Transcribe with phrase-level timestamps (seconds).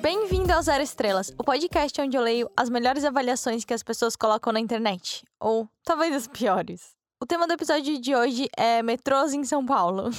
[0.00, 4.16] Bem-vindo ao Zero Estrelas, o podcast onde eu leio as melhores avaliações que as pessoas
[4.16, 5.24] colocam na internet.
[5.40, 6.94] Ou talvez as piores.
[7.22, 10.10] O tema do episódio de hoje é metrôs em São Paulo.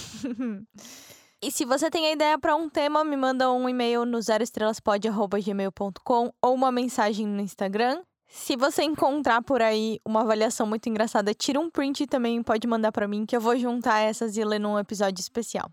[1.43, 6.33] e se você tem a ideia para um tema, me manda um e-mail no zeroestrelaspod.gmail.com
[6.41, 8.01] ou uma mensagem no Instagram.
[8.35, 12.67] Se você encontrar por aí uma avaliação muito engraçada, tira um print e também pode
[12.67, 15.69] mandar para mim, que eu vou juntar essas e ler num episódio especial.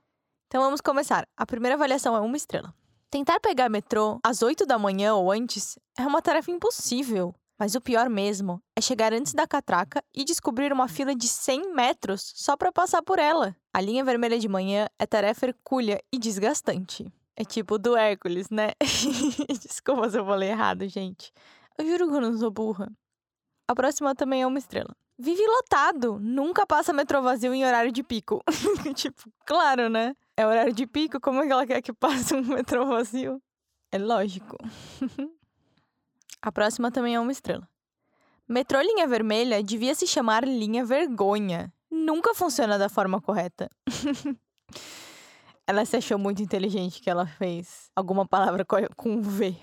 [0.47, 1.27] Então vamos começar.
[1.39, 2.73] A primeira avaliação é uma estrela.
[3.11, 7.35] Tentar pegar metrô às 8 da manhã ou antes é uma tarefa impossível.
[7.59, 11.75] Mas o pior mesmo é chegar antes da catraca e descobrir uma fila de 100
[11.75, 13.57] metros só para passar por ela.
[13.73, 17.11] A linha vermelha de manhã é tarefa hercúlea e desgastante.
[17.35, 18.73] É tipo do Hércules, né?
[19.63, 21.33] Desculpa se eu falei errado, gente.
[21.81, 22.93] Eu juro que eu não sou burra.
[23.67, 24.95] A próxima também é uma estrela.
[25.19, 28.43] Vive lotado, nunca passa metrô vazio em horário de pico.
[28.95, 30.15] tipo, claro, né?
[30.37, 33.41] É horário de pico, como é que ela quer que passe um metrô vazio?
[33.91, 34.59] É lógico.
[36.43, 37.67] A próxima também é uma estrela.
[38.47, 41.73] Metrô linha vermelha devia se chamar linha vergonha.
[41.91, 43.71] Nunca funciona da forma correta.
[45.67, 49.57] ela se achou muito inteligente que ela fez alguma palavra com V.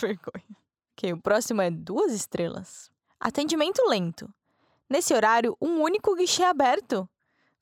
[0.00, 0.59] vergonha.
[1.00, 2.90] Ok, o próximo é duas estrelas.
[3.18, 4.28] Atendimento lento.
[4.86, 7.08] Nesse horário, um único guichê aberto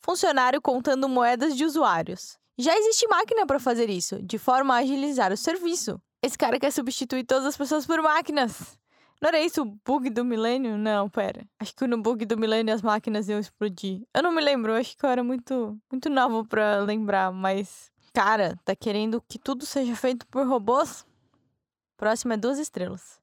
[0.00, 2.36] funcionário contando moedas de usuários.
[2.58, 6.02] Já existe máquina para fazer isso, de forma a agilizar o serviço.
[6.20, 8.76] Esse cara quer substituir todas as pessoas por máquinas.
[9.22, 10.76] Não era isso o bug do milênio?
[10.76, 11.46] Não, pera.
[11.60, 14.02] Acho que no bug do milênio as máquinas iam explodir.
[14.12, 17.92] Eu não me lembro, acho que eu era muito, muito novo para lembrar, mas.
[18.12, 21.06] Cara, tá querendo que tudo seja feito por robôs?
[21.96, 23.20] Próximo é duas estrelas.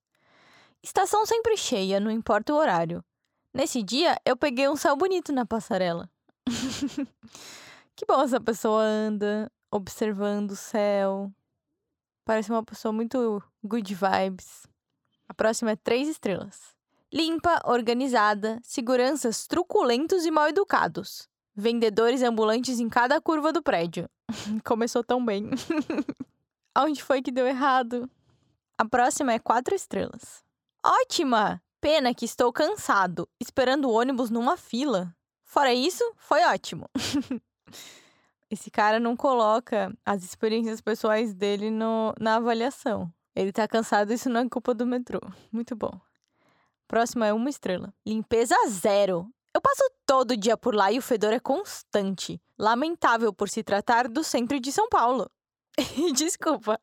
[0.86, 3.04] Estação sempre cheia, não importa o horário.
[3.52, 6.08] Nesse dia, eu peguei um céu bonito na passarela.
[7.96, 11.32] que bom essa pessoa anda observando o céu.
[12.24, 14.68] Parece uma pessoa muito good vibes.
[15.28, 16.76] A próxima é três estrelas.
[17.12, 21.28] Limpa, organizada, seguranças truculentos e mal educados.
[21.56, 24.08] Vendedores ambulantes em cada curva do prédio.
[24.64, 25.50] Começou tão bem.
[26.76, 28.08] Aonde foi que deu errado?
[28.78, 30.46] A próxima é quatro estrelas.
[30.88, 31.60] Ótima!
[31.82, 35.12] Pena que estou cansado, esperando o ônibus numa fila.
[35.44, 36.88] Fora isso, foi ótimo.
[38.52, 43.12] Esse cara não coloca as experiências pessoais dele no, na avaliação.
[43.36, 45.20] Ele tá cansado, isso não é culpa do metrô.
[45.52, 46.00] Muito bom.
[46.88, 47.92] Próxima é uma estrela.
[48.06, 49.28] Limpeza zero.
[49.56, 52.40] Eu passo todo dia por lá e o fedor é constante.
[52.60, 55.32] Lamentável por se tratar do centro de São Paulo.
[56.14, 56.80] Desculpa,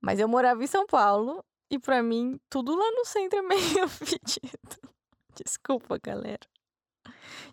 [0.00, 3.88] mas eu morava em São Paulo e para mim tudo lá no centro é meio
[3.88, 4.94] fedido.
[5.34, 6.46] Desculpa, galera.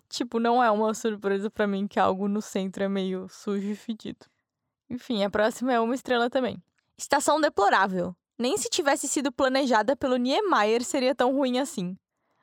[0.08, 3.76] Tipo, não é uma surpresa para mim que algo no centro é meio sujo e
[3.76, 4.26] fedido.
[4.88, 6.62] Enfim, a próxima é uma estrela também.
[6.96, 8.14] Estação deplorável.
[8.38, 11.96] Nem se tivesse sido planejada pelo Niemeyer seria tão ruim assim.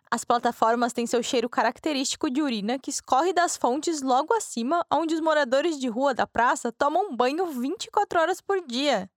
[0.09, 5.16] As plataformas têm seu cheiro característico de urina que escorre das fontes logo acima, onde
[5.16, 9.09] os moradores de rua da praça tomam banho 24 horas por dia.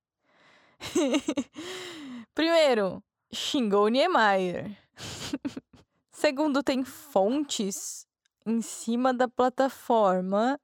[2.35, 3.01] Primeiro,
[3.33, 4.77] xingou Niemeyer.
[6.11, 8.09] Segundo, tem fontes
[8.45, 10.59] em cima da plataforma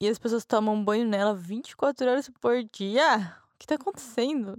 [0.00, 3.36] e as pessoas tomam banho nela 24 horas por dia.
[3.54, 4.58] O que tá acontecendo?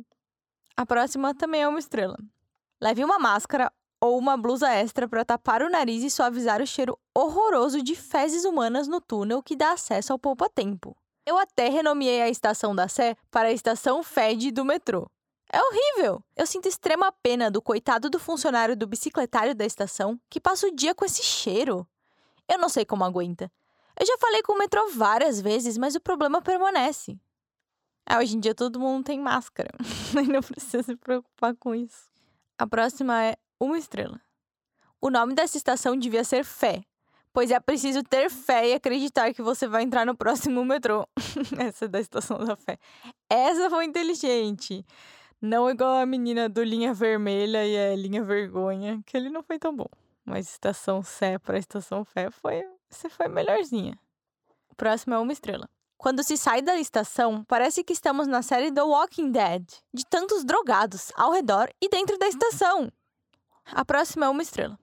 [0.75, 2.17] A próxima também é uma estrela.
[2.81, 3.69] Leve uma máscara
[3.99, 8.45] ou uma blusa extra para tapar o nariz e suavizar o cheiro horroroso de fezes
[8.45, 10.95] humanas no túnel que dá acesso ao poupa-tempo.
[11.25, 15.09] Eu até renomeei a estação da Sé para a estação Fed do metrô.
[15.51, 16.21] É horrível!
[16.35, 20.75] Eu sinto extrema pena do coitado do funcionário do bicicletário da estação que passa o
[20.75, 21.87] dia com esse cheiro.
[22.49, 23.51] Eu não sei como aguenta.
[23.99, 27.19] Eu já falei com o metrô várias vezes, mas o problema permanece.
[28.09, 29.71] É, hoje em dia todo mundo tem máscara.
[30.31, 32.09] não precisa se preocupar com isso.
[32.57, 34.19] A próxima é uma estrela.
[34.99, 36.81] O nome dessa estação devia ser Fé,
[37.31, 41.07] pois é preciso ter fé e acreditar que você vai entrar no próximo metrô.
[41.59, 42.79] Essa é da estação da fé.
[43.29, 44.83] Essa foi inteligente.
[45.41, 49.59] Não igual a menina do Linha Vermelha e a Linha Vergonha, que ele não foi
[49.59, 49.87] tão bom.
[50.25, 52.63] Mas Estação Sé para Estação Fé foi.
[52.89, 53.99] Você foi melhorzinha.
[54.69, 55.69] O próximo é uma estrela.
[55.97, 59.63] Quando se sai da estação, parece que estamos na série The Walking Dead,
[59.93, 62.91] de tantos drogados ao redor e dentro da estação.
[63.65, 64.77] A próxima é uma estrela.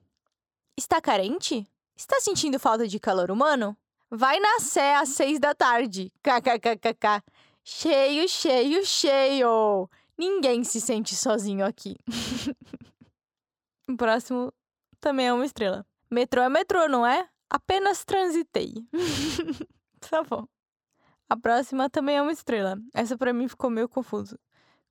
[0.77, 1.65] Está carente?
[1.95, 3.77] Está sentindo falta de calor humano?
[4.09, 6.11] Vai na Sé às seis da tarde.
[6.21, 7.23] KKKKK.
[7.63, 9.89] Cheio, cheio, cheio.
[10.17, 11.95] Ninguém se sente sozinho aqui.
[13.89, 14.53] o próximo
[14.99, 15.85] também é uma estrela.
[16.09, 17.27] Metrô é metrô, não é?
[17.49, 18.73] Apenas transitei.
[20.09, 20.47] tá bom.
[21.29, 22.77] A próxima também é uma estrela.
[22.93, 24.37] Essa para mim ficou meio confuso.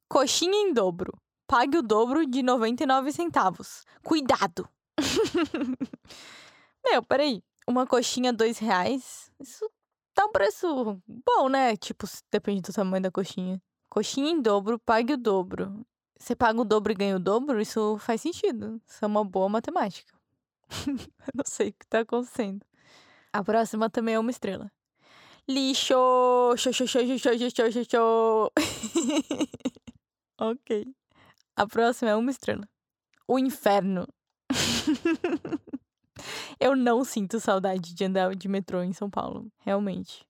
[0.08, 1.12] Coxinha em dobro.
[1.46, 3.84] Pague o dobro de 99 centavos.
[4.02, 4.68] Cuidado!
[6.84, 7.42] Meu, peraí.
[7.66, 9.30] Uma coxinha, dois reais?
[9.40, 9.70] Isso
[10.12, 11.76] tá um preço bom, né?
[11.76, 13.60] Tipo, depende do tamanho da coxinha.
[13.94, 15.86] Coxinha em dobro, pague o dobro.
[16.18, 17.60] Você paga o dobro e ganha o dobro?
[17.60, 18.82] Isso faz sentido.
[18.84, 20.12] Isso é uma boa matemática.
[21.32, 22.66] Não sei o que tá acontecendo.
[23.32, 24.68] A próxima também é uma estrela.
[25.48, 25.94] Lixo!
[26.56, 28.52] Show, show, show, show, show, show, show.
[30.40, 30.92] ok.
[31.54, 32.68] A próxima é uma estrela.
[33.28, 34.08] O inferno.
[36.58, 40.26] Eu não sinto saudade de andar de metrô em São Paulo, realmente.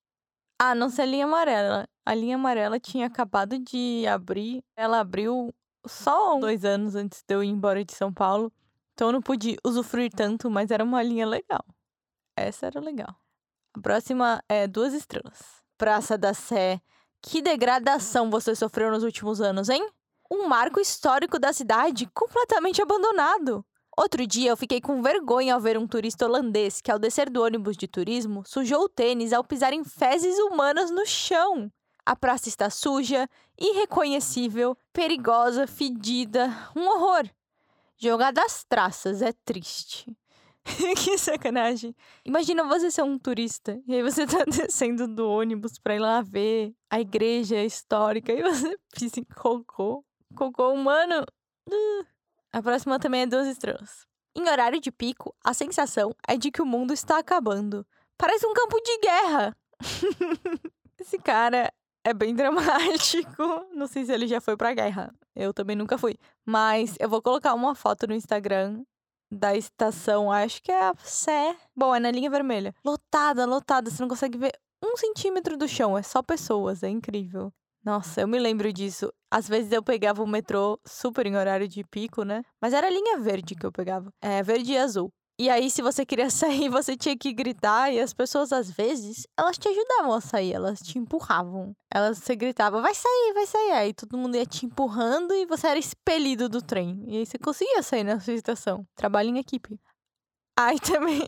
[0.58, 1.88] Ah, não sei a linha amarela.
[2.06, 4.62] A linha amarela tinha acabado de abrir.
[4.76, 5.54] Ela abriu
[5.86, 8.52] só dois anos antes de eu ir embora de São Paulo.
[8.92, 11.64] Então eu não pude usufruir tanto, mas era uma linha legal.
[12.36, 13.14] Essa era legal.
[13.74, 15.62] A próxima é duas estrelas.
[15.78, 16.80] Praça da Sé.
[17.22, 19.88] Que degradação você sofreu nos últimos anos, hein?
[20.30, 23.64] Um marco histórico da cidade completamente abandonado.
[23.96, 27.42] Outro dia eu fiquei com vergonha ao ver um turista holandês que, ao descer do
[27.42, 31.70] ônibus de turismo, sujou o tênis ao pisar em fezes humanas no chão.
[32.06, 33.28] A praça está suja,
[33.58, 37.28] irreconhecível, perigosa, fedida, um horror.
[37.96, 40.14] Jogada às traças, é triste.
[40.96, 41.94] que sacanagem.
[42.24, 46.20] Imagina você ser um turista e aí você tá descendo do ônibus pra ir lá
[46.20, 50.04] ver a igreja histórica e você pisa em cocô.
[50.34, 51.24] Cocô humano.
[51.68, 52.04] Uh.
[52.52, 54.06] A próxima também é duas estrelas.
[54.36, 57.86] Em horário de pico, a sensação é de que o mundo está acabando.
[58.16, 59.56] Parece um campo de guerra.
[60.98, 61.72] Esse cara
[62.04, 63.42] é bem dramático.
[63.74, 65.12] Não sei se ele já foi pra guerra.
[65.34, 66.16] Eu também nunca fui.
[66.44, 68.84] Mas eu vou colocar uma foto no Instagram
[69.30, 71.56] da estação, acho que é a Sé.
[71.74, 72.74] Bom, é na linha vermelha.
[72.84, 73.90] Lotada, lotada.
[73.90, 74.52] Você não consegue ver
[74.82, 75.96] um centímetro do chão.
[75.98, 76.82] É só pessoas.
[76.82, 77.52] É incrível.
[77.84, 79.12] Nossa, eu me lembro disso.
[79.30, 82.42] Às vezes eu pegava o metrô super em horário de pico, né?
[82.60, 84.10] Mas era a linha verde que eu pegava.
[84.22, 85.12] É, verde e azul.
[85.36, 89.26] E aí, se você queria sair, você tinha que gritar, e as pessoas, às vezes,
[89.36, 91.75] elas te ajudavam a sair, elas te empurravam.
[91.90, 93.72] Elas você gritava, vai sair, vai sair.
[93.72, 97.04] Aí todo mundo ia te empurrando e você era expelido do trem.
[97.08, 98.86] E aí você conseguia sair na sua estação.
[98.94, 99.78] Trabalho em equipe.
[100.56, 101.26] Aí também.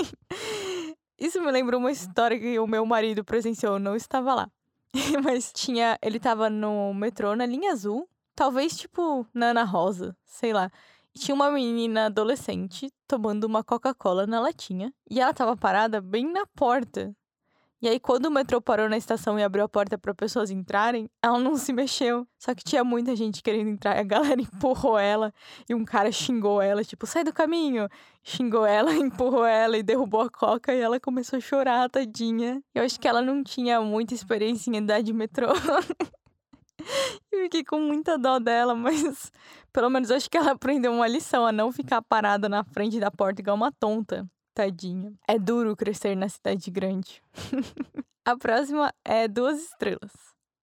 [1.18, 4.50] Isso me lembra uma história que o meu marido presenciou, não estava lá.
[5.24, 5.98] Mas tinha.
[6.00, 8.08] Ele tava no metrô na linha azul.
[8.36, 10.70] Talvez, tipo, na Ana Rosa, sei lá.
[11.16, 14.92] Tinha uma menina adolescente tomando uma Coca-Cola na latinha.
[15.10, 17.16] E ela tava parada bem na porta.
[17.80, 21.08] E aí, quando o metrô parou na estação e abriu a porta para pessoas entrarem,
[21.22, 22.26] ela não se mexeu.
[22.38, 25.32] Só que tinha muita gente querendo entrar e a galera empurrou ela.
[25.68, 27.88] E um cara xingou ela, tipo, sai do caminho.
[28.22, 30.74] Xingou ela, empurrou ela e derrubou a coca.
[30.74, 32.62] E ela começou a chorar, tadinha.
[32.74, 35.48] Eu acho que ela não tinha muita experiência em andar de metrô.
[37.32, 39.30] Eu fiquei com muita dó dela, mas
[39.72, 43.10] pelo menos acho que ela aprendeu uma lição a não ficar parada na frente da
[43.10, 44.26] porta igual uma tonta.
[44.54, 45.12] Tadinha.
[45.28, 47.22] É duro crescer na cidade grande.
[48.24, 50.12] a próxima é duas estrelas.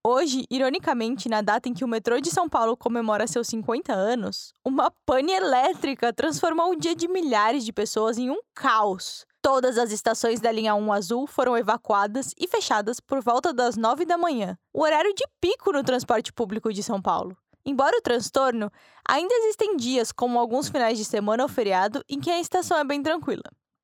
[0.06, 4.52] Hoje, ironicamente, na data em que o metrô de São Paulo comemora seus 50 anos,
[4.66, 9.26] uma pane elétrica transformou o dia de milhares de pessoas em um caos.
[9.44, 14.06] Todas as estações da linha 1 azul foram evacuadas e fechadas por volta das 9
[14.06, 17.36] da manhã, o horário de pico no transporte público de São Paulo.
[17.66, 18.72] Embora o transtorno,
[19.06, 22.86] ainda existem dias, como alguns finais de semana ou feriado, em que a estação é
[22.86, 23.44] bem tranquila.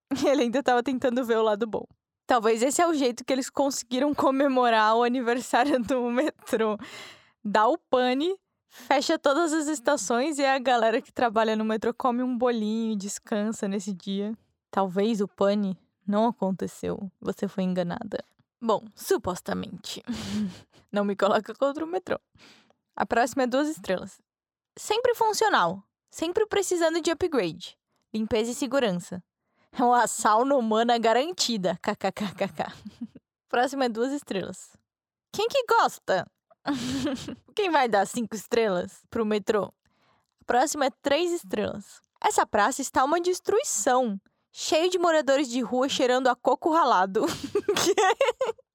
[0.26, 1.84] Ele ainda estava tentando ver o lado bom.
[2.26, 6.78] Talvez esse é o jeito que eles conseguiram comemorar o aniversário do metrô.
[7.44, 8.34] Dá o pane,
[8.70, 12.96] fecha todas as estações e a galera que trabalha no metrô come um bolinho e
[12.96, 14.34] descansa nesse dia.
[14.72, 17.12] Talvez o pane não aconteceu.
[17.20, 18.24] Você foi enganada.
[18.62, 20.04] Bom, supostamente.
[20.92, 22.20] não me coloca contra o metrô.
[22.96, 24.22] A próxima é duas estrelas.
[24.78, 25.84] Sempre funcional.
[26.10, 27.78] Sempre precisando de upgrade.
[28.14, 29.24] Limpeza e segurança.
[29.72, 31.80] É uma sauna humana garantida.
[31.82, 32.74] KKKKK.
[33.48, 34.78] Próximo é duas estrelas.
[35.32, 36.30] Quem que gosta?
[37.56, 39.72] Quem vai dar cinco estrelas pro metrô?
[40.46, 42.02] Próximo é três estrelas.
[42.20, 44.20] Essa praça está uma destruição.
[44.52, 47.26] Cheio de moradores de rua cheirando a coco ralado.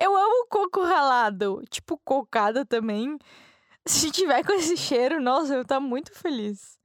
[0.00, 1.62] Eu amo coco ralado.
[1.68, 3.18] Tipo, cocada também.
[3.84, 6.78] Se tiver com esse cheiro, nossa, eu tá muito feliz.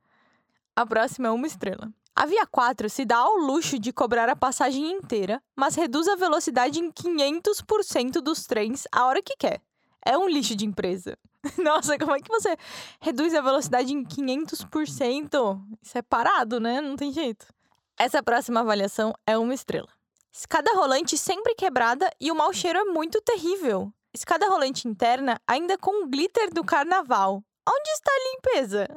[0.75, 1.91] A próxima é uma estrela.
[2.15, 6.15] A Via 4 se dá ao luxo de cobrar a passagem inteira, mas reduz a
[6.15, 9.61] velocidade em 500% dos trens a hora que quer.
[10.05, 11.17] é um lixo de empresa.
[11.57, 12.55] Nossa, como é que você
[12.99, 15.61] reduz a velocidade em 500%?
[15.81, 16.81] Isso é parado, né?
[16.81, 17.47] Não tem jeito.
[17.97, 19.89] Essa próxima avaliação é uma estrela.
[20.31, 23.93] Escada rolante sempre quebrada e o mau cheiro é muito terrível.
[24.13, 27.43] Escada rolante interna ainda com glitter do carnaval.
[27.67, 28.87] Onde está a limpeza?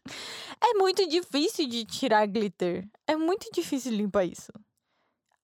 [0.60, 2.88] é muito difícil de tirar glitter.
[3.06, 4.52] É muito difícil limpar isso.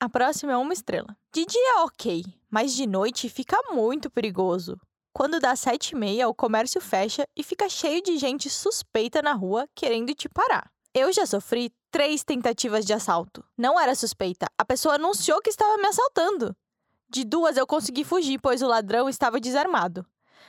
[0.01, 1.17] A próxima é uma estrela.
[1.33, 4.81] De dia é ok, mas de noite fica muito perigoso.
[5.13, 9.33] Quando dá sete e meia, o comércio fecha e fica cheio de gente suspeita na
[9.33, 10.71] rua querendo te parar.
[10.99, 13.45] Eu já sofri três tentativas de assalto.
[13.55, 16.57] Não era suspeita, a pessoa anunciou que estava me assaltando.
[17.07, 20.07] De duas eu consegui fugir, pois o ladrão estava desarmado.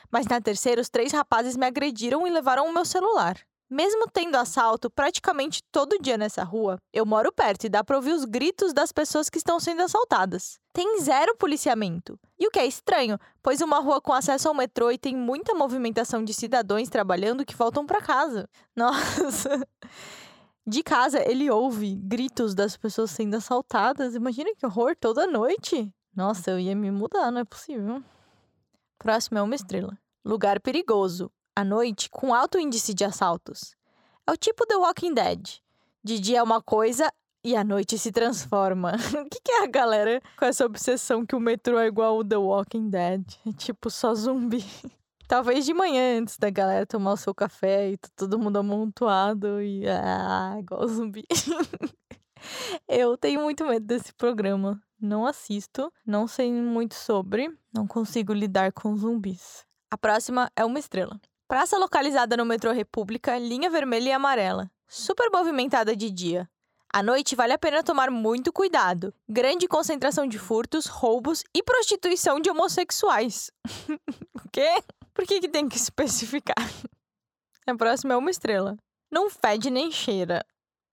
[0.09, 3.37] Mas na terceira, os três rapazes me agrediram e levaram o meu celular.
[3.69, 8.13] Mesmo tendo assalto praticamente todo dia nessa rua, eu moro perto e dá pra ouvir
[8.13, 10.57] os gritos das pessoas que estão sendo assaltadas.
[10.71, 12.17] Tem zero policiamento.
[12.39, 15.53] E o que é estranho, pois uma rua com acesso ao metrô e tem muita
[15.53, 18.47] movimentação de cidadãos trabalhando que voltam para casa.
[18.73, 19.67] Nossa.
[20.69, 24.15] De casa, ele ouve gritos das pessoas sendo assaltadas.
[24.15, 25.89] Imagina que horror toda noite.
[26.13, 28.03] Nossa, eu ia me mudar, não é possível.
[28.99, 29.97] Próximo é uma estrela.
[30.25, 33.75] Lugar perigoso à noite com alto índice de assaltos.
[34.27, 35.61] É o tipo The Walking Dead.
[36.03, 37.09] De dia é uma coisa
[37.45, 38.91] e à noite se transforma.
[39.25, 42.25] o que, que é a galera com essa obsessão que o metrô é igual o
[42.25, 43.23] The Walking Dead?
[43.47, 44.65] É tipo só zumbi.
[45.27, 49.61] Talvez de manhã, antes da galera tomar o seu café e tá todo mundo amontoado
[49.61, 51.25] e ah, igual zumbi.
[52.87, 54.81] Eu tenho muito medo desse programa.
[54.99, 59.65] Não assisto, não sei muito sobre, não consigo lidar com zumbis.
[59.91, 61.19] A próxima é uma estrela.
[61.45, 64.71] Praça localizada no metrô República, linha vermelha e amarela.
[64.87, 66.49] Super movimentada de dia.
[66.91, 69.13] À noite vale a pena tomar muito cuidado.
[69.27, 73.51] Grande concentração de furtos, roubos e prostituição de homossexuais.
[74.33, 74.81] o quê?
[75.17, 76.55] Por que, que tem que especificar?
[77.65, 78.77] A próxima é uma estrela.
[79.11, 80.45] Não fede nem cheira.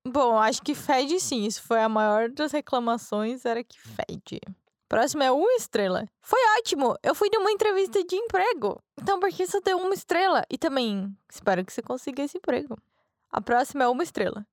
[0.09, 1.45] Bom, acho que fede sim.
[1.45, 4.41] Isso foi a maior das reclamações, era que fede.
[4.89, 6.09] Próximo é uma estrela.
[6.23, 6.97] Foi ótimo!
[7.03, 8.83] Eu fui de uma entrevista de emprego.
[8.99, 10.43] Então, por que só deu uma estrela?
[10.49, 12.79] E também, espero que você consiga esse emprego.
[13.31, 14.47] A próxima é uma estrela.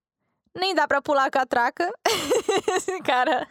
[0.54, 1.90] Nem dá pra pular a catraca.
[2.76, 3.48] esse cara.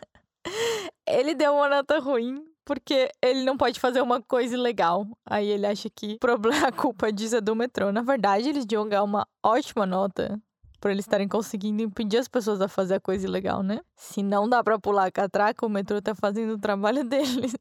[1.07, 5.05] Ele deu uma nota ruim porque ele não pode fazer uma coisa ilegal.
[5.27, 6.21] Aí ele acha que
[6.65, 7.91] a culpa disso é do metrô.
[7.91, 10.41] Na verdade, eles deviam ganhar uma ótima nota
[10.81, 13.81] por eles estarem conseguindo impedir as pessoas a fazer a coisa ilegal, né?
[13.97, 17.57] Se não dá para pular a catraca, o metrô tá fazendo o trabalho deles.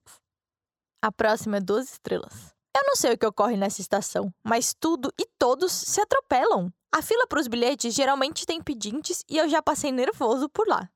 [1.02, 2.54] A próxima é duas estrelas.
[2.78, 6.72] Eu não sei o que ocorre nessa estação, mas tudo e todos se atropelam.
[6.92, 10.88] A fila para os bilhetes geralmente tem pedintes e eu já passei nervoso por lá.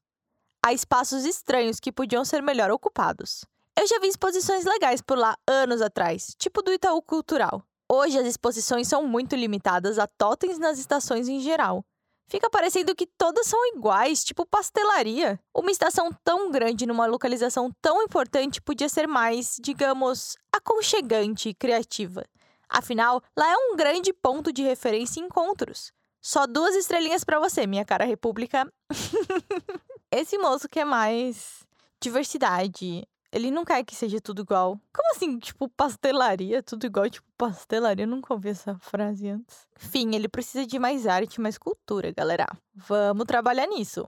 [0.63, 3.43] Há espaços estranhos que podiam ser melhor ocupados.
[3.77, 7.63] Eu já vi exposições legais por lá anos atrás, tipo do Itaú Cultural.
[7.91, 11.83] Hoje as exposições são muito limitadas a totens nas estações em geral,
[12.27, 15.39] Fica parecendo que todas são iguais, tipo pastelaria.
[15.55, 22.23] Uma estação tão grande numa localização tão importante podia ser mais, digamos, aconchegante e criativa.
[22.67, 25.91] Afinal, lá é um grande ponto de referência e encontros.
[26.21, 28.67] Só duas estrelinhas para você, minha cara república.
[30.11, 31.67] Esse moço quer mais
[32.01, 34.79] diversidade, ele não quer que seja tudo igual.
[34.93, 37.09] Como assim, tipo, pastelaria, tudo igual?
[37.09, 39.67] Tipo, pastelaria, eu nunca ouvi essa frase antes.
[39.75, 42.45] Enfim, ele precisa de mais arte, mais cultura, galera.
[42.75, 44.07] Vamos trabalhar nisso.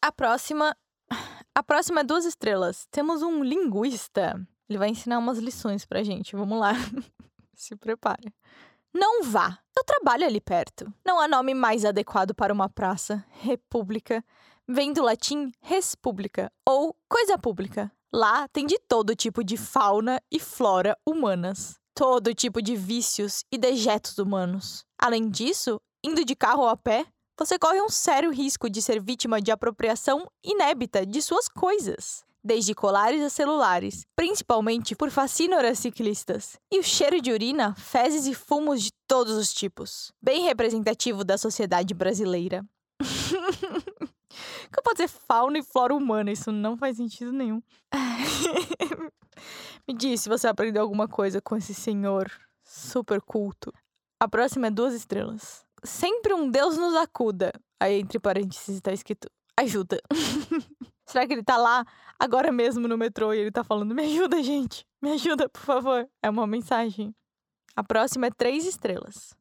[0.00, 0.76] A próxima.
[1.52, 2.86] A próxima é duas estrelas.
[2.90, 4.40] Temos um linguista.
[4.68, 6.36] Ele vai ensinar umas lições pra gente.
[6.36, 6.72] Vamos lá.
[7.54, 8.32] Se prepare.
[8.92, 9.58] Não vá.
[9.76, 10.92] Eu trabalho ali perto.
[11.04, 13.24] Não há nome mais adequado para uma praça.
[13.40, 14.24] República.
[14.66, 17.92] Vem do latim res pública ou coisa pública.
[18.16, 23.58] Lá tem de todo tipo de fauna e flora humanas, todo tipo de vícios e
[23.58, 24.84] dejetos humanos.
[24.96, 27.04] Além disso, indo de carro ou a pé,
[27.36, 32.72] você corre um sério risco de ser vítima de apropriação inébita de suas coisas, desde
[32.72, 38.80] colares a celulares, principalmente por fascínoras ciclistas, e o cheiro de urina, fezes e fumos
[38.80, 42.64] de todos os tipos, bem representativo da sociedade brasileira.
[44.72, 46.30] Como pode ser fauna e flora humana?
[46.30, 47.62] Isso não faz sentido nenhum.
[49.86, 52.30] Me diz se você aprendeu alguma coisa com esse senhor
[52.62, 53.72] super culto.
[54.18, 55.64] A próxima é duas estrelas.
[55.82, 57.52] Sempre um Deus nos acuda.
[57.78, 60.00] Aí, entre parênteses, tá escrito ajuda.
[61.06, 61.84] Será que ele tá lá
[62.18, 66.08] agora mesmo no metrô e ele tá falando: me ajuda, gente, me ajuda, por favor?
[66.22, 67.14] É uma mensagem.
[67.76, 69.36] A próxima é três estrelas.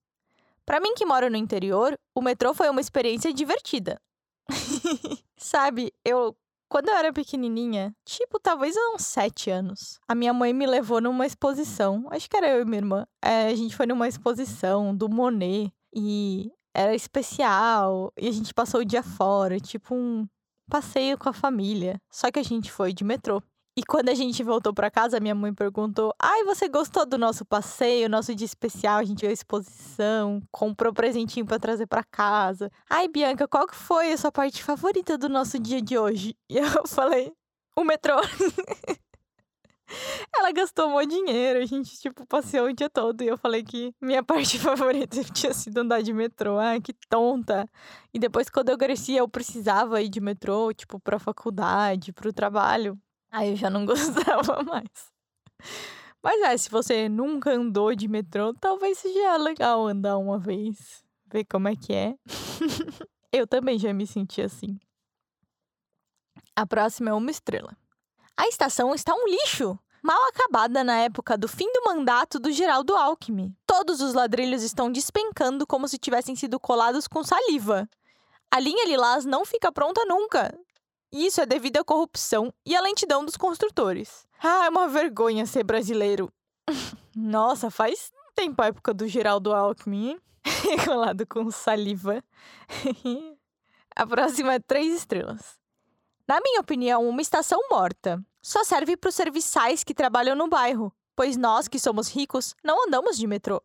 [0.66, 4.00] Para mim que moro no interior, o metrô foi uma experiência divertida.
[5.38, 6.36] Sabe, eu
[6.70, 11.26] Quando eu era pequenininha, tipo, talvez uns sete anos, a minha mãe me levou numa
[11.26, 12.08] exposição.
[12.12, 13.08] Acho que era eu e minha irmã.
[13.22, 18.12] É, a gente foi numa exposição do Monet e era especial.
[18.18, 20.28] E a gente passou o dia fora, tipo um
[20.70, 22.02] passeio com a família.
[22.12, 23.42] Só que a gente foi de metrô.
[23.76, 27.44] E quando a gente voltou para casa, minha mãe perguntou: Ai, você gostou do nosso
[27.44, 29.00] passeio, nosso dia especial?
[29.00, 32.72] A gente viu a exposição, comprou presentinho para trazer para casa.
[32.88, 36.36] Ai, Bianca, qual que foi a sua parte favorita do nosso dia de hoje?
[36.48, 37.34] E eu falei:
[37.76, 38.16] O metrô.
[40.36, 43.22] Ela gastou um dinheiro, a gente, tipo, passeou o dia todo.
[43.24, 46.60] E eu falei que minha parte favorita tinha sido andar de metrô.
[46.60, 47.68] Ai, que tonta.
[48.14, 52.98] E depois, quando eu cresci, eu precisava ir de metrô, tipo, pra faculdade, pro trabalho.
[53.34, 55.12] Aí eu já não gostava mais.
[56.22, 61.44] Mas é, se você nunca andou de metrô, talvez seja legal andar uma vez, ver
[61.46, 62.16] como é que é.
[63.34, 64.80] eu também já me senti assim.
[66.56, 67.76] A próxima é uma estrela.
[68.38, 72.96] A estação está um lixo, mal acabada na época do fim do mandato do Geraldo
[72.96, 73.56] Alckmin.
[73.66, 77.90] Todos os ladrilhos estão despencando como se tivessem sido colados com saliva.
[78.52, 80.56] A linha lilás não fica pronta nunca.
[81.14, 84.26] Isso é devido à corrupção e à lentidão dos construtores.
[84.42, 86.34] Ah, é uma vergonha ser brasileiro.
[87.16, 90.20] Nossa, faz tempo a época do Geraldo Alckmin,
[90.84, 92.24] colado com saliva.
[93.96, 95.60] a próxima é três estrelas.
[96.28, 98.20] Na minha opinião, uma estação morta.
[98.42, 102.88] Só serve para os serviçais que trabalham no bairro, pois nós que somos ricos não
[102.88, 103.62] andamos de metrô.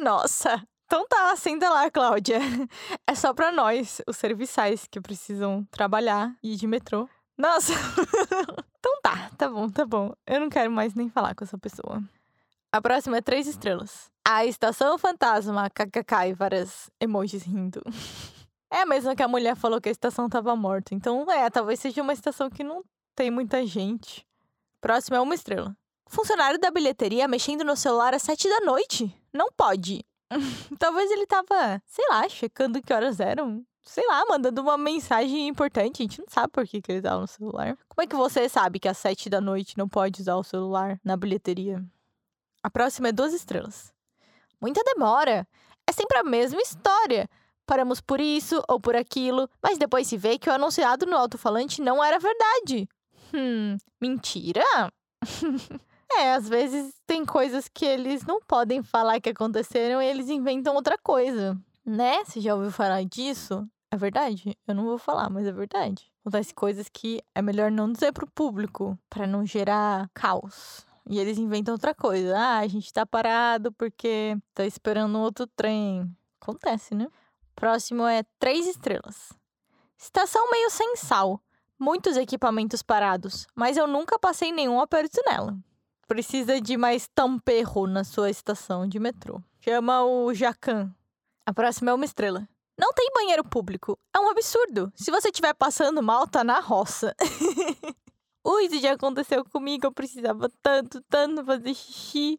[0.00, 0.66] Nossa!
[0.92, 2.38] Então tá, senta lá, Cláudia.
[3.08, 7.08] É só pra nós, os serviçais que precisam trabalhar e ir de metrô.
[7.34, 7.72] Nossa!
[8.78, 10.12] então tá, tá bom, tá bom.
[10.26, 12.02] Eu não quero mais nem falar com essa pessoa.
[12.70, 14.10] A próxima é três estrelas.
[14.22, 17.82] A Estação Fantasma, kkk, e várias emojis rindo.
[18.70, 20.94] É a mesma que a mulher falou que a estação tava morta.
[20.94, 22.82] Então, é, talvez seja uma estação que não
[23.14, 24.26] tem muita gente.
[24.80, 25.76] Próxima é uma estrela.
[26.06, 29.14] Funcionário da bilheteria mexendo no celular às sete da noite.
[29.30, 30.02] Não pode.
[30.78, 33.64] Talvez ele tava, sei lá, checando que horas eram.
[33.84, 36.02] Sei lá, mandando uma mensagem importante.
[36.02, 37.76] A gente não sabe por que, que ele tava no celular.
[37.88, 41.00] Como é que você sabe que às sete da noite não pode usar o celular
[41.04, 41.84] na bilheteria?
[42.62, 43.92] A próxima é duas estrelas.
[44.60, 45.46] Muita demora.
[45.84, 47.28] É sempre a mesma história.
[47.66, 51.82] Paramos por isso ou por aquilo, mas depois se vê que o anunciado no alto-falante
[51.82, 52.88] não era verdade.
[53.34, 54.62] Hum, mentira?
[56.18, 60.74] É, às vezes tem coisas que eles não podem falar que aconteceram e eles inventam
[60.74, 62.24] outra coisa, né?
[62.24, 63.66] Você já ouviu falar disso?
[63.90, 64.56] É verdade?
[64.66, 66.10] Eu não vou falar, mas é verdade.
[66.20, 70.86] Acontece coisas que é melhor não dizer pro público, para não gerar caos.
[71.08, 72.38] E eles inventam outra coisa.
[72.38, 76.08] Ah, a gente tá parado porque tá esperando outro trem.
[76.40, 77.08] Acontece, né?
[77.54, 79.32] Próximo é três estrelas.
[79.98, 81.40] Estação meio sem sal.
[81.78, 85.56] Muitos equipamentos parados, mas eu nunca passei nenhum aperto nela
[86.06, 89.40] precisa de mais tamperro na sua estação de metrô.
[89.60, 90.94] Chama o Jacan.
[91.46, 92.48] A próxima é uma estrela.
[92.78, 93.98] Não tem banheiro público.
[94.14, 94.92] É um absurdo.
[94.96, 97.14] Se você estiver passando mal, tá na roça.
[98.44, 99.86] Ui, isso já aconteceu comigo.
[99.86, 102.38] Eu precisava tanto, tanto fazer xixi.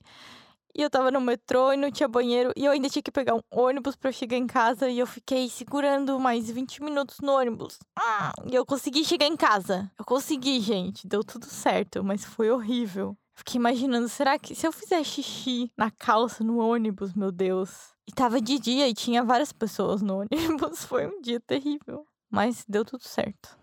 [0.76, 2.52] E eu tava no metrô e não tinha banheiro.
[2.56, 4.90] E eu ainda tinha que pegar um ônibus para chegar em casa.
[4.90, 7.78] E eu fiquei segurando mais 20 minutos no ônibus.
[7.96, 9.90] Ah, e eu consegui chegar em casa.
[9.98, 11.08] Eu consegui, gente.
[11.08, 13.16] Deu tudo certo, mas foi horrível.
[13.36, 17.94] Fiquei imaginando, será que se eu fizer xixi na calça no ônibus, meu Deus?
[18.08, 20.86] E tava de dia e tinha várias pessoas no ônibus.
[20.86, 22.06] Foi um dia terrível.
[22.30, 23.58] Mas deu tudo certo.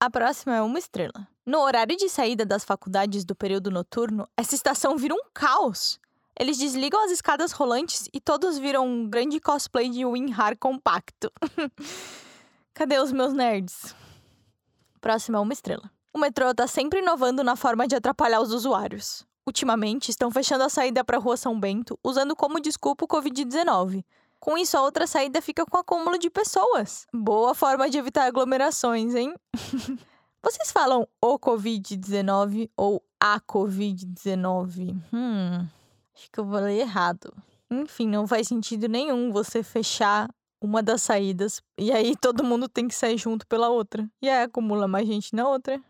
[0.00, 1.28] A próxima é uma estrela.
[1.44, 6.00] No horário de saída das faculdades do período noturno, essa estação vira um caos.
[6.38, 11.30] Eles desligam as escadas rolantes e todos viram um grande cosplay de WinRAR compacto.
[12.74, 13.94] Cadê os meus nerds?
[15.00, 15.90] Próxima é uma estrela.
[16.14, 19.24] O metrô está sempre inovando na forma de atrapalhar os usuários.
[19.46, 24.04] Ultimamente, estão fechando a saída para a Rua São Bento, usando como desculpa o Covid-19.
[24.38, 27.06] Com isso, a outra saída fica com acúmulo de pessoas.
[27.14, 29.34] Boa forma de evitar aglomerações, hein?
[30.44, 34.94] Vocês falam o Covid-19 ou a Covid-19?
[35.12, 35.66] Hum,
[36.14, 37.32] acho que eu falei errado.
[37.70, 40.28] Enfim, não faz sentido nenhum você fechar
[40.60, 44.06] uma das saídas e aí todo mundo tem que sair junto pela outra.
[44.20, 45.80] E aí acumula mais gente na outra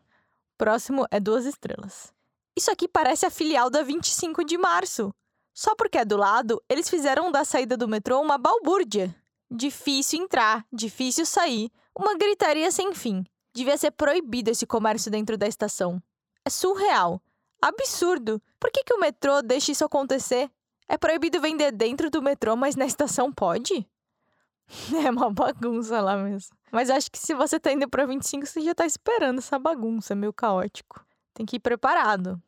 [0.56, 2.12] próximo é duas estrelas.
[2.56, 5.10] Isso aqui parece a filial da 25 de março.
[5.54, 9.14] Só porque é do lado, eles fizeram da saída do metrô uma balbúrdia.
[9.50, 13.24] Difícil entrar, difícil sair, uma gritaria sem fim.
[13.54, 16.02] Devia ser proibido esse comércio dentro da estação.
[16.44, 17.20] É surreal.
[17.60, 18.40] Absurdo.
[18.58, 20.50] Por que, que o metrô deixa isso acontecer?
[20.88, 23.86] É proibido vender dentro do metrô, mas na estação pode?
[25.06, 26.56] É uma bagunça lá mesmo.
[26.70, 30.14] Mas acho que se você tá indo pra 25, você já tá esperando essa bagunça,
[30.14, 31.04] é meio caótico.
[31.34, 32.40] Tem que ir preparado.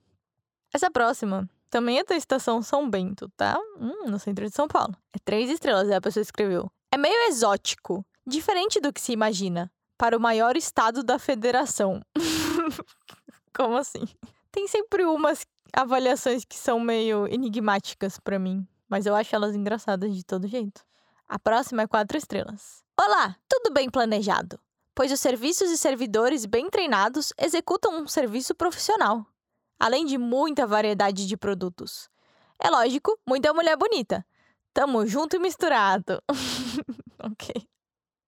[0.73, 3.59] Essa próxima também é da estação São Bento, tá?
[3.81, 4.97] Hum, no centro de São Paulo.
[5.13, 6.71] É três estrelas, é a pessoa escreveu.
[6.91, 12.01] É meio exótico, diferente do que se imagina, para o maior estado da federação.
[13.53, 14.05] Como assim?
[14.53, 20.15] Tem sempre umas avaliações que são meio enigmáticas para mim, mas eu acho elas engraçadas
[20.15, 20.85] de todo jeito.
[21.29, 22.85] A próxima é quatro estrelas.
[23.01, 24.61] Olá, tudo bem planejado,
[24.95, 29.27] pois os serviços e servidores bem treinados executam um serviço profissional,
[29.81, 32.11] além de muita variedade de produtos.
[32.63, 34.25] É lógico, muita mulher bonita.
[34.75, 36.23] Tamo junto e misturado.
[37.23, 37.69] ok.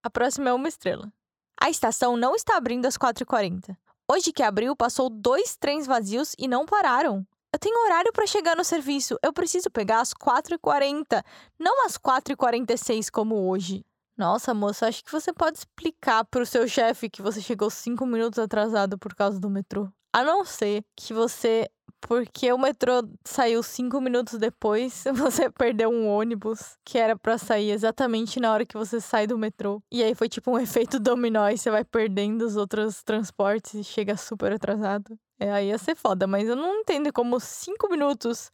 [0.02, 1.12] A próxima é uma estrela.
[1.60, 3.76] A estação não está abrindo às 4h40.
[4.10, 7.26] Hoje que abriu, passou dois trens vazios e não pararam.
[7.52, 9.18] Eu tenho horário para chegar no serviço.
[9.22, 11.24] Eu preciso pegar às 4h40,
[11.58, 13.84] não às 4h46 como hoje.
[14.16, 18.38] Nossa, moça, acho que você pode explicar pro seu chefe que você chegou cinco minutos
[18.38, 19.88] atrasado por causa do metrô.
[20.12, 21.68] A não ser que você
[22.00, 27.70] porque o metrô saiu cinco minutos depois, você perdeu um ônibus que era para sair
[27.70, 29.82] exatamente na hora que você sai do metrô.
[29.90, 33.84] E aí foi tipo um efeito dominó e você vai perdendo os outros transportes e
[33.84, 35.18] chega super atrasado.
[35.38, 38.50] É, aí ia ser foda, mas eu não entendo como cinco minutos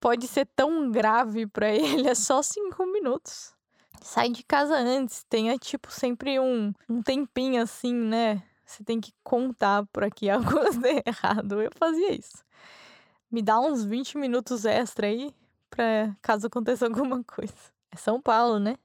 [0.00, 2.08] pode ser tão grave para ele.
[2.08, 3.54] É só cinco minutos.
[4.00, 8.42] Sai de casa antes, tenha tipo sempre um, um tempinho assim, né?
[8.64, 11.62] Você tem que contar por aqui algo de errado.
[11.62, 12.42] Eu fazia isso
[13.32, 15.34] me dá uns 20 minutos extra aí,
[15.70, 17.54] pra caso aconteça alguma coisa.
[17.90, 18.76] É São Paulo, né?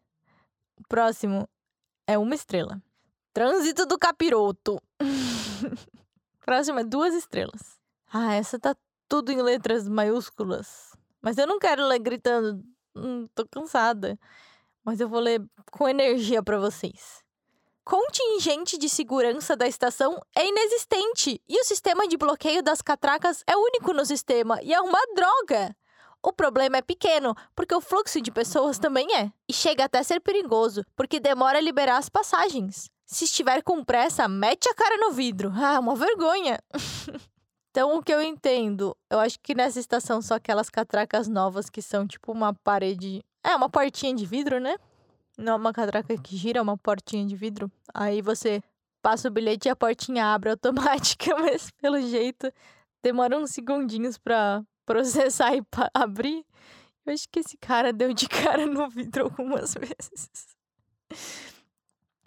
[0.79, 1.47] O próximo
[2.07, 2.81] é uma estrela.
[3.33, 4.81] Trânsito do Capiroto.
[6.47, 7.77] Próximo é duas estrelas.
[8.09, 8.73] Ah, essa tá
[9.09, 10.95] tudo em letras maiúsculas.
[11.21, 12.63] Mas eu não quero ler gritando.
[12.95, 14.17] Hum, tô cansada.
[14.81, 17.27] Mas eu vou ler com energia para vocês
[17.87, 23.55] contingente de segurança da estação é inexistente e o sistema de bloqueio das catracas é
[23.55, 25.73] único no sistema e é uma droga.
[26.21, 29.31] O problema é pequeno, porque o fluxo de pessoas também é.
[29.47, 32.89] E chega até a ser perigoso, porque demora a liberar as passagens.
[33.07, 35.51] Se estiver com pressa, mete a cara no vidro.
[35.55, 36.59] Ah, uma vergonha.
[37.71, 41.81] então, o que eu entendo, eu acho que nessa estação são aquelas catracas novas que
[41.81, 43.23] são tipo uma parede.
[43.41, 44.75] É, uma portinha de vidro, né?
[45.37, 47.71] Não é uma catraca que gira, é uma portinha de vidro.
[47.93, 48.61] Aí você
[49.01, 52.51] passa o bilhete e a portinha abre automática, mas pelo jeito
[53.01, 56.45] demora uns segundinhos pra processar e abrir.
[57.05, 60.57] Eu acho que esse cara deu de cara no vidro algumas vezes.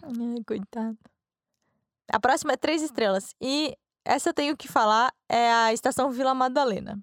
[0.03, 0.97] Ai, coitado.
[2.11, 3.33] A próxima é três estrelas.
[3.39, 7.01] E essa eu tenho que falar é a Estação Vila Madalena.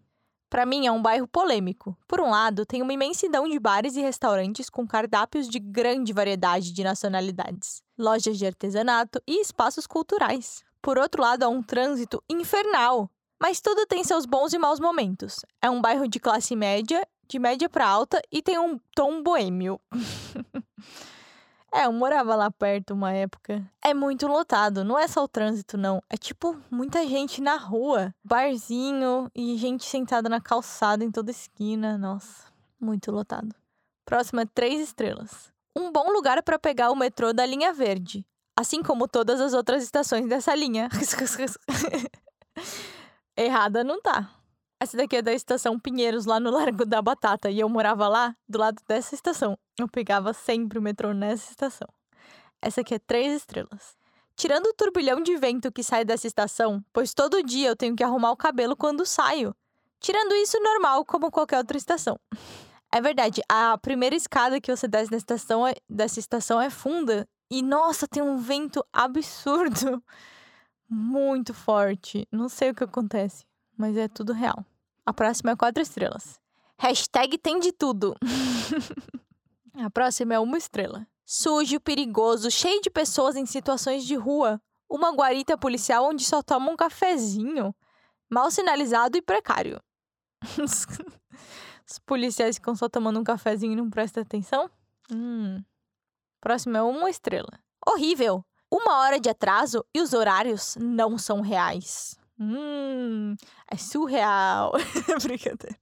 [0.51, 1.97] Para mim, é um bairro polêmico.
[2.07, 6.73] Por um lado, tem uma imensidão de bares e restaurantes com cardápios de grande variedade
[6.73, 10.65] de nacionalidades, lojas de artesanato e espaços culturais.
[10.81, 13.11] Por outro lado, há um trânsito infernal.
[13.41, 15.45] Mas tudo tem seus bons e maus momentos.
[15.63, 19.79] É um bairro de classe média, de média para alta e tem um tom boêmio.
[21.73, 23.63] É, eu morava lá perto uma época.
[23.85, 26.03] É muito lotado, não é só o trânsito, não.
[26.09, 31.99] É tipo muita gente na rua, barzinho e gente sentada na calçada em toda esquina.
[31.99, 32.51] Nossa,
[32.81, 33.55] muito lotado.
[34.05, 35.53] Próxima, três estrelas.
[35.77, 38.27] Um bom lugar para pegar o metrô da linha verde,
[38.57, 40.89] assim como todas as outras estações dessa linha.
[43.37, 44.38] Errada não tá.
[44.81, 47.51] Essa daqui é da estação Pinheiros, lá no Largo da Batata.
[47.51, 49.59] E eu morava lá, do lado dessa estação.
[49.77, 51.89] Eu pegava sempre o metrô nessa estação.
[52.63, 53.97] Essa aqui é três estrelas.
[54.37, 58.05] Tirando o turbilhão de vento que sai dessa estação, pois todo dia eu tenho que
[58.05, 59.53] arrumar o cabelo quando saio.
[59.99, 62.17] Tirando isso, normal, como qualquer outra estação.
[62.93, 67.29] É verdade, a primeira escada que você desce na estação, é, dessa estação é funda.
[67.51, 70.01] E nossa, tem um vento absurdo.
[70.89, 72.29] Muito forte.
[72.31, 74.65] Não sei o que acontece mas é tudo real.
[75.07, 76.41] A próxima é quatro estrelas.
[76.77, 78.15] Hashtag tem de tudo.
[79.75, 81.07] a próxima é uma estrela.
[81.25, 84.61] Sujo, perigoso, cheio de pessoas em situações de rua.
[84.91, 87.75] Uma guarita policial onde só toma um cafezinho.
[88.29, 89.81] Mal sinalizado e precário.
[91.89, 94.71] Os policiais ficam só tomando um cafezinho e não prestam atenção?
[95.11, 95.63] Hum.
[96.41, 97.59] Próximo é uma estrela.
[97.87, 98.45] Horrível!
[98.71, 102.19] Uma hora de atraso e os horários não são reais.
[102.39, 103.35] Hum,
[103.71, 104.73] é surreal.
[105.23, 105.77] Brincadeira.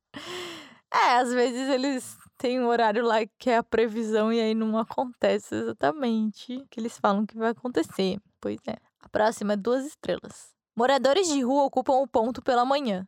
[0.92, 4.78] É, às vezes eles têm um horário lá que é a previsão e aí não
[4.78, 8.18] acontece exatamente o que eles falam que vai acontecer.
[8.40, 8.76] Pois é.
[9.00, 10.54] A próxima é duas estrelas.
[10.76, 13.06] Moradores de rua ocupam o ponto pela manhã.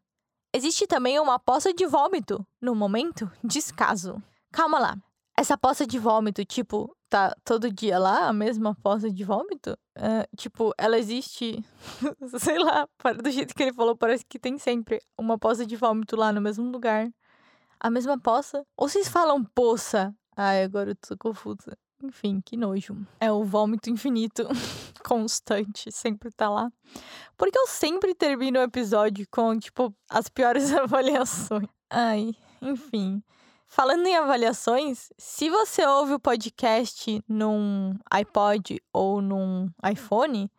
[0.55, 2.47] Existe também uma poça de vômito.
[2.61, 4.23] No momento, descaso.
[4.53, 4.97] Calma lá.
[5.37, 9.77] essa poça de vômito, tipo, tá todo dia lá, a mesma poça de vômito?
[9.97, 11.65] Uh, tipo, ela existe,
[12.39, 12.89] sei lá,
[13.23, 16.41] do jeito que ele falou, parece que tem sempre uma poça de vômito lá no
[16.41, 17.09] mesmo lugar.
[17.81, 18.65] A mesma poça?
[18.77, 20.15] Ou vocês falam poça?
[20.37, 21.77] Ai, agora eu tô confusa.
[22.03, 22.97] Enfim, que nojo.
[23.19, 24.47] É o vômito infinito,
[25.05, 26.71] constante, sempre tá lá.
[27.37, 31.69] Porque eu sempre termino o episódio com, tipo, as piores avaliações.
[31.91, 33.23] Ai, enfim.
[33.71, 40.51] Falando em avaliações, se você ouve o podcast num iPod ou num iPhone,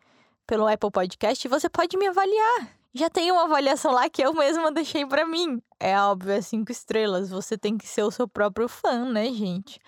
[0.45, 2.69] pelo Apple Podcast, você pode me avaliar.
[2.93, 5.59] Já tem uma avaliação lá que eu mesma deixei para mim.
[5.79, 7.31] É óbvio, é cinco estrelas.
[7.31, 9.79] Você tem que ser o seu próprio fã, né, gente?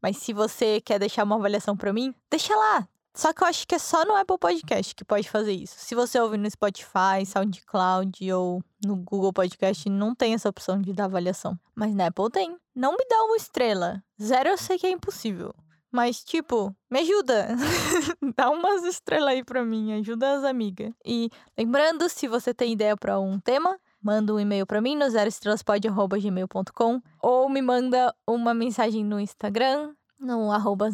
[0.00, 2.88] Mas se você quer deixar uma avaliação para mim, deixa lá.
[3.14, 5.74] Só que eu acho que é só no Apple Podcast que pode fazer isso.
[5.78, 10.92] Se você ouvir no Spotify, SoundCloud ou no Google Podcast, não tem essa opção de
[10.92, 11.58] dar avaliação.
[11.74, 12.56] Mas na Apple tem.
[12.80, 14.02] Não me dá uma estrela.
[14.18, 15.54] Zero eu sei que é impossível.
[15.92, 17.48] Mas, tipo, me ajuda.
[18.34, 20.90] Dá umas estrelas aí pra mim, ajuda as amigas.
[21.04, 25.10] E lembrando, se você tem ideia para um tema, manda um e-mail para mim no
[25.10, 30.88] zeroestrelaspod.gmail.com ou me manda uma mensagem no Instagram, no arroba.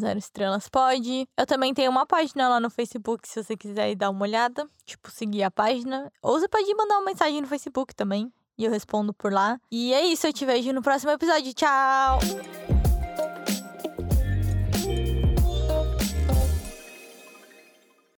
[1.38, 4.68] Eu também tenho uma página lá no Facebook, se você quiser ir dar uma olhada,
[4.85, 6.12] tipo, seguir a página.
[6.20, 9.59] Ou você pode mandar uma mensagem no Facebook também, e eu respondo por lá.
[9.71, 11.53] E é isso, eu te vejo no próximo episódio.
[11.55, 12.19] Tchau!